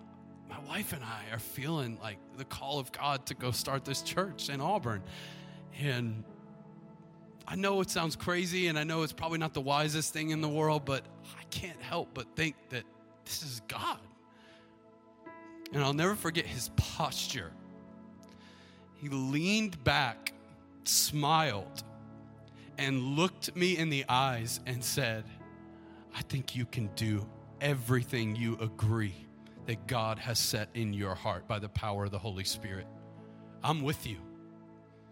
[0.49, 4.01] my wife and I are feeling like the call of God to go start this
[4.01, 5.03] church in Auburn.
[5.79, 6.23] And
[7.47, 10.41] I know it sounds crazy and I know it's probably not the wisest thing in
[10.41, 11.05] the world, but
[11.39, 12.83] I can't help but think that
[13.25, 13.99] this is God.
[15.73, 17.51] And I'll never forget his posture.
[18.95, 20.33] He leaned back,
[20.85, 21.83] smiled,
[22.77, 25.25] and looked me in the eyes and said,
[26.15, 27.27] I think you can do
[27.61, 29.13] everything you agree
[29.65, 32.87] that God has set in your heart by the power of the Holy Spirit.
[33.63, 34.17] I'm with you.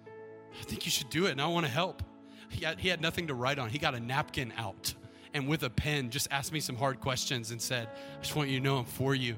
[0.08, 2.02] I think you should do it, and I want to help.
[2.50, 3.70] He had, he had nothing to write on.
[3.70, 4.94] He got a napkin out
[5.36, 8.50] and with a pen just asked me some hard questions and said, I just want
[8.50, 9.36] you to know I'm for you.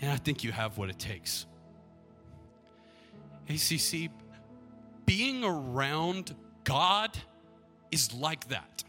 [0.00, 1.46] And I think you have what it takes.
[3.48, 4.10] ACC,
[5.04, 6.34] being around
[6.64, 7.16] God
[7.90, 8.84] is like that.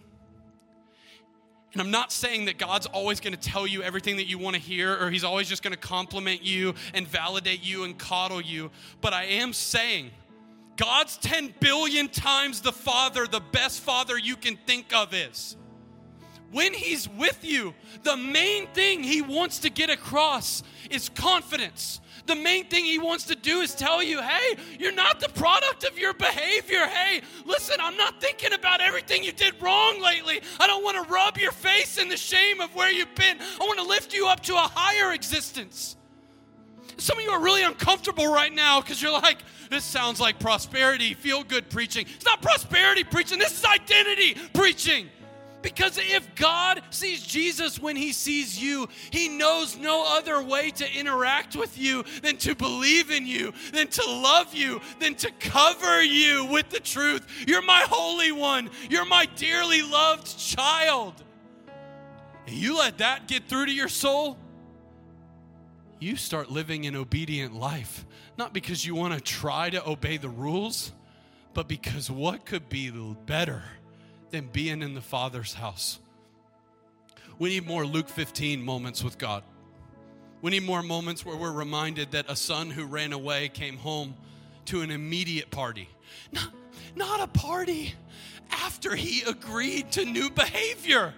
[1.73, 4.55] And I'm not saying that God's always going to tell you everything that you want
[4.55, 8.41] to hear or he's always just going to compliment you and validate you and coddle
[8.41, 8.71] you.
[8.99, 10.11] But I am saying
[10.75, 15.55] God's 10 billion times the Father, the best Father you can think of is
[16.51, 17.73] when He's with you,
[18.03, 22.01] the main thing He wants to get across is confidence.
[22.27, 25.83] The main thing He wants to do is tell you, hey, you're not the product
[25.83, 26.85] of your behavior.
[26.85, 30.41] Hey, listen, I'm not thinking about everything you did wrong lately.
[30.59, 33.37] I don't want to rub your face in the shame of where you've been.
[33.39, 35.95] I want to lift you up to a higher existence.
[36.97, 39.39] Some of you are really uncomfortable right now because you're like,
[39.71, 42.05] this sounds like prosperity, feel good preaching.
[42.15, 45.09] It's not prosperity preaching, this is identity preaching.
[45.61, 50.99] Because if God sees Jesus when he sees you, he knows no other way to
[50.99, 56.01] interact with you than to believe in you, than to love you, than to cover
[56.01, 57.27] you with the truth.
[57.47, 61.23] You're my holy one, you're my dearly loved child.
[62.47, 64.37] And you let that get through to your soul,
[65.99, 68.05] you start living an obedient life.
[68.35, 70.91] Not because you want to try to obey the rules,
[71.53, 72.89] but because what could be
[73.27, 73.61] better?
[74.31, 75.99] Than being in the Father's house.
[77.39, 79.43] We need more Luke 15 moments with God.
[80.41, 84.15] We need more moments where we're reminded that a son who ran away came home
[84.65, 85.89] to an immediate party.
[86.31, 86.49] Not,
[86.95, 87.93] not a party
[88.49, 91.13] after he agreed to new behavior.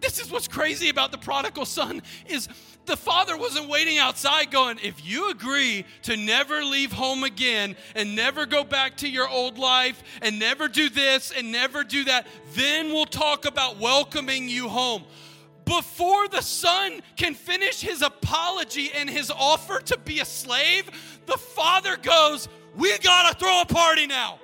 [0.00, 2.48] This is what's crazy about the prodigal son is
[2.88, 8.16] the father wasn't waiting outside going, if you agree to never leave home again and
[8.16, 12.26] never go back to your old life and never do this and never do that,
[12.54, 15.04] then we'll talk about welcoming you home.
[15.64, 20.90] Before the son can finish his apology and his offer to be a slave,
[21.26, 24.40] the father goes, We gotta throw a party now.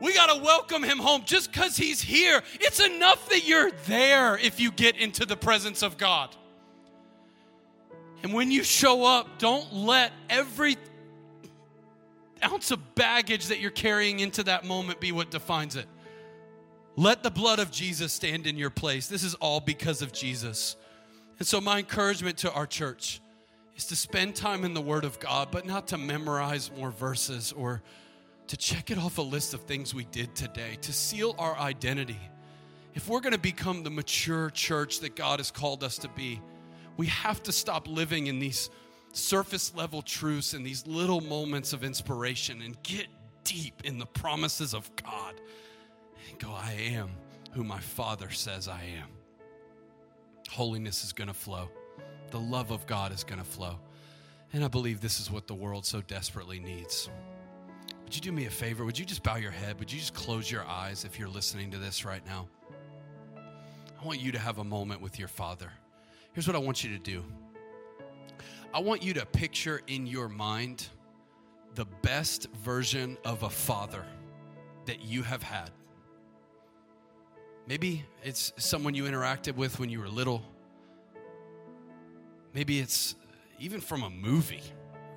[0.00, 2.40] We got to welcome him home just because he's here.
[2.60, 6.36] It's enough that you're there if you get into the presence of God.
[8.22, 10.76] And when you show up, don't let every
[12.42, 15.86] ounce of baggage that you're carrying into that moment be what defines it.
[16.96, 19.06] Let the blood of Jesus stand in your place.
[19.06, 20.76] This is all because of Jesus.
[21.38, 23.20] And so, my encouragement to our church
[23.76, 27.52] is to spend time in the Word of God, but not to memorize more verses
[27.52, 27.82] or
[28.48, 32.18] to check it off a list of things we did today, to seal our identity.
[32.94, 36.40] If we're going to become the mature church that God has called us to be,
[36.98, 38.68] we have to stop living in these
[39.12, 43.06] surface level truths and these little moments of inspiration and get
[43.44, 45.34] deep in the promises of God
[46.28, 47.08] and go, I am
[47.52, 49.08] who my Father says I am.
[50.50, 51.70] Holiness is going to flow,
[52.30, 53.78] the love of God is going to flow.
[54.52, 57.08] And I believe this is what the world so desperately needs.
[58.04, 58.84] Would you do me a favor?
[58.84, 59.78] Would you just bow your head?
[59.78, 62.48] Would you just close your eyes if you're listening to this right now?
[64.00, 65.70] I want you to have a moment with your Father.
[66.38, 67.24] Here's what I want you to do
[68.72, 70.86] I want you to picture in your mind
[71.74, 74.04] the best version of a father
[74.86, 75.72] that you have had.
[77.66, 80.44] Maybe it's someone you interacted with when you were little.
[82.54, 83.16] Maybe it's
[83.58, 84.62] even from a movie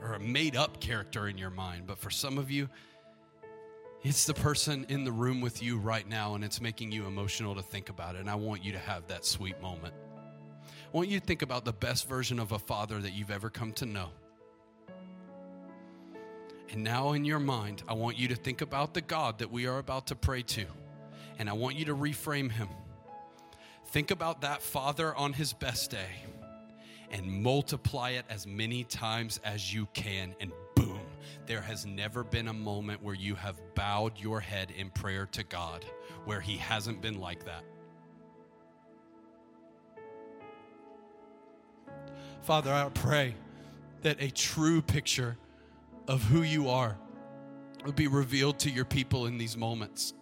[0.01, 1.86] or a made up character in your mind.
[1.86, 2.67] But for some of you,
[4.01, 7.53] it's the person in the room with you right now, and it's making you emotional
[7.53, 8.22] to think about it.
[8.22, 9.93] And I want you to have that sweet moment.
[10.94, 13.50] I want you to think about the best version of a father that you've ever
[13.50, 14.10] come to know.
[16.70, 19.68] And now, in your mind, I want you to think about the God that we
[19.68, 20.66] are about to pray to.
[21.39, 22.68] And I want you to reframe him.
[23.88, 26.26] Think about that father on his best day
[27.10, 30.36] and multiply it as many times as you can.
[30.42, 31.00] And boom,
[31.46, 35.44] there has never been a moment where you have bowed your head in prayer to
[35.44, 35.86] God
[36.26, 37.64] where he hasn't been like that.
[42.42, 43.36] Father, I pray
[44.02, 45.38] that a true picture
[46.08, 46.98] of who you are
[47.86, 50.14] would be revealed to your people in these moments.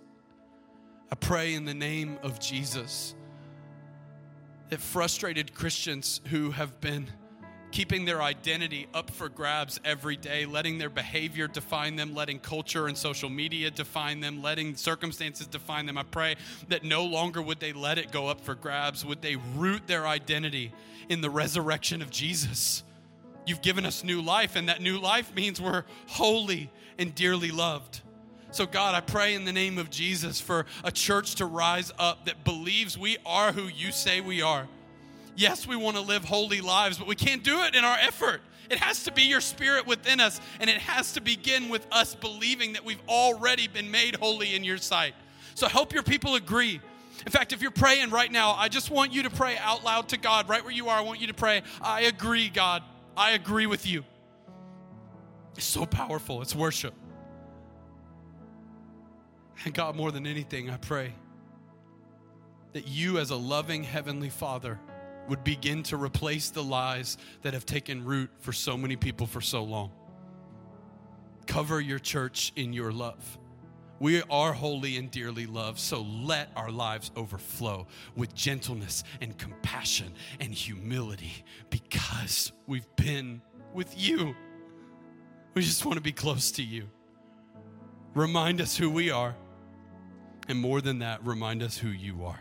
[1.11, 3.15] I pray in the name of Jesus
[4.69, 7.07] that frustrated Christians who have been
[7.71, 12.87] keeping their identity up for grabs every day, letting their behavior define them, letting culture
[12.87, 15.97] and social media define them, letting circumstances define them.
[15.97, 16.35] I pray
[16.69, 20.07] that no longer would they let it go up for grabs, would they root their
[20.07, 20.73] identity
[21.09, 22.83] in the resurrection of Jesus.
[23.45, 28.01] You've given us new life, and that new life means we're holy and dearly loved.
[28.51, 32.25] So, God, I pray in the name of Jesus for a church to rise up
[32.25, 34.67] that believes we are who you say we are.
[35.39, 38.41] Yes, we want to live holy lives, but we can't do it in our effort.
[38.69, 42.13] It has to be your spirit within us, and it has to begin with us
[42.13, 45.13] believing that we've already been made holy in your sight.
[45.55, 46.81] So, help your people agree.
[47.25, 50.09] In fact, if you're praying right now, I just want you to pray out loud
[50.09, 50.97] to God, right where you are.
[50.97, 52.83] I want you to pray, I agree, God.
[53.15, 54.03] I agree with you.
[55.55, 56.41] It's so powerful.
[56.41, 56.93] It's worship.
[59.63, 61.13] And God, more than anything, I pray
[62.73, 64.79] that you, as a loving Heavenly Father,
[65.29, 69.41] would begin to replace the lies that have taken root for so many people for
[69.41, 69.91] so long.
[71.45, 73.37] Cover your church in your love.
[73.99, 80.13] We are holy and dearly loved, so let our lives overflow with gentleness and compassion
[80.39, 83.41] and humility because we've been
[83.73, 84.35] with you.
[85.53, 86.87] We just want to be close to you.
[88.15, 89.35] Remind us who we are.
[90.47, 92.39] And more than that, remind us who you are.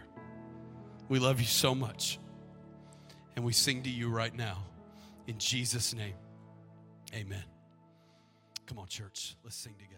[1.09, 2.19] We love you so much.
[3.39, 4.59] And we sing to you right now.
[5.29, 6.17] In Jesus' name,
[7.15, 7.45] amen.
[8.67, 9.37] Come on, church.
[9.45, 9.98] Let's sing together.